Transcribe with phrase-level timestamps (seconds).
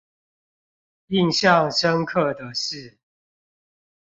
[1.09, 2.97] 印象深刻的是